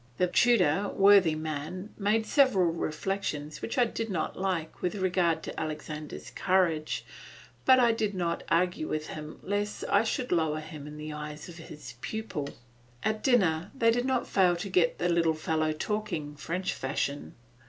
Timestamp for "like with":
4.35-4.95